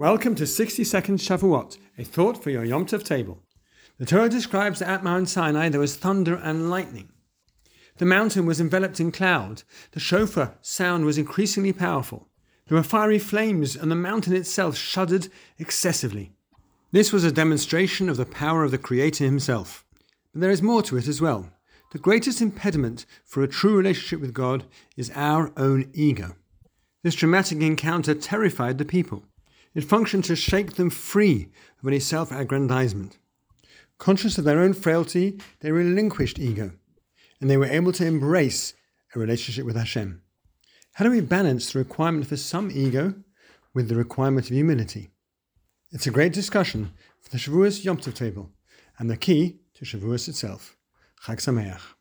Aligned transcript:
Welcome 0.00 0.34
to 0.36 0.46
60 0.46 0.82
Seconds 0.84 1.28
Shavuot, 1.28 1.76
a 1.98 2.04
thought 2.04 2.42
for 2.42 2.48
your 2.48 2.64
Yom 2.64 2.86
Tov 2.86 3.04
table. 3.04 3.42
The 3.98 4.06
Torah 4.06 4.30
describes 4.30 4.78
that 4.78 4.88
at 4.88 5.04
Mount 5.04 5.28
Sinai 5.28 5.68
there 5.68 5.78
was 5.78 5.94
thunder 5.94 6.36
and 6.36 6.70
lightning. 6.70 7.10
The 7.98 8.06
mountain 8.06 8.46
was 8.46 8.62
enveloped 8.62 8.98
in 8.98 9.12
cloud. 9.12 9.62
The 9.92 10.00
shofar 10.00 10.56
sound 10.62 11.04
was 11.04 11.18
increasingly 11.18 11.74
powerful. 11.74 12.28
There 12.66 12.78
were 12.78 12.82
fiery 12.82 13.18
flames, 13.18 13.76
and 13.76 13.90
the 13.90 13.94
mountain 13.94 14.34
itself 14.34 14.74
shuddered 14.74 15.28
excessively. 15.58 16.32
This 16.92 17.12
was 17.12 17.24
a 17.24 17.30
demonstration 17.30 18.08
of 18.08 18.16
the 18.16 18.24
power 18.24 18.64
of 18.64 18.70
the 18.70 18.78
Creator 18.78 19.26
Himself. 19.26 19.84
But 20.32 20.40
there 20.40 20.50
is 20.50 20.62
more 20.62 20.82
to 20.84 20.96
it 20.96 21.08
as 21.08 21.20
well. 21.20 21.50
The 21.92 21.98
greatest 21.98 22.40
impediment 22.40 23.04
for 23.26 23.42
a 23.42 23.48
true 23.48 23.76
relationship 23.76 24.22
with 24.22 24.32
God 24.32 24.64
is 24.96 25.12
our 25.14 25.52
own 25.58 25.90
ego. 25.92 26.36
This 27.02 27.16
dramatic 27.16 27.60
encounter 27.60 28.14
terrified 28.14 28.78
the 28.78 28.86
people. 28.86 29.26
It 29.74 29.84
functioned 29.84 30.24
to 30.24 30.36
shake 30.36 30.74
them 30.74 30.90
free 30.90 31.48
of 31.80 31.86
any 31.86 32.00
self 32.00 32.32
aggrandizement. 32.32 33.18
Conscious 33.98 34.38
of 34.38 34.44
their 34.44 34.60
own 34.60 34.72
frailty, 34.72 35.38
they 35.60 35.70
relinquished 35.70 36.38
ego, 36.38 36.72
and 37.40 37.48
they 37.48 37.56
were 37.56 37.66
able 37.66 37.92
to 37.92 38.06
embrace 38.06 38.74
a 39.14 39.18
relationship 39.18 39.64
with 39.64 39.76
Hashem. 39.76 40.22
How 40.94 41.04
do 41.04 41.10
we 41.10 41.20
balance 41.20 41.72
the 41.72 41.78
requirement 41.78 42.26
for 42.26 42.36
some 42.36 42.70
ego 42.72 43.14
with 43.74 43.88
the 43.88 43.96
requirement 43.96 44.46
of 44.46 44.54
humility? 44.54 45.10
It's 45.92 46.06
a 46.06 46.10
great 46.10 46.32
discussion 46.32 46.92
for 47.20 47.30
the 47.30 47.38
Shavuos 47.38 47.84
Yom 47.84 47.98
Tov 47.98 48.14
table 48.14 48.50
and 48.98 49.10
the 49.10 49.16
key 49.16 49.60
to 49.74 49.84
Shavuos 49.84 50.28
itself. 50.28 50.76
Chag 51.24 51.36
Sameach. 51.36 51.99